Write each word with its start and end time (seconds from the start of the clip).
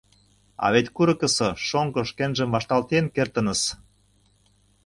«А 0.63 0.65
вет 0.73 0.87
курыкысо 0.95 1.49
шоҥго 1.67 2.01
шкенжым 2.09 2.49
вашталтен 2.53 3.05
кертыныс. 3.15 3.61